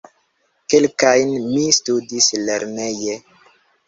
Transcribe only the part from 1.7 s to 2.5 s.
studis